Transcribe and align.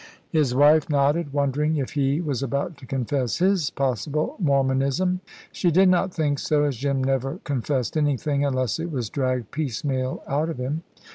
His 0.31 0.55
wife 0.55 0.89
nodded, 0.89 1.31
wondering 1.31 1.75
if 1.77 1.91
he 1.91 2.21
was 2.21 2.41
about 2.41 2.75
to 2.77 2.87
confess 2.87 3.37
his 3.37 3.69
possible 3.69 4.35
Mormonism. 4.39 5.21
She 5.51 5.69
did 5.69 5.89
not 5.89 6.11
think 6.11 6.39
so, 6.39 6.63
as 6.63 6.77
Jim 6.77 7.03
never 7.03 7.37
confessed 7.43 7.95
anything, 7.95 8.43
unless 8.43 8.79
it 8.79 8.89
was 8.91 9.11
dragged 9.11 9.51
piecemeal 9.51 10.23
out 10.25 10.49
of 10.49 10.57
him. 10.57 10.81